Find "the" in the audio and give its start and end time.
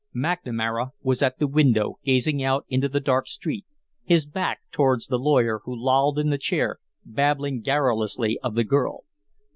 1.37-1.45, 2.89-2.99, 5.05-5.19, 6.31-6.39, 8.55-8.63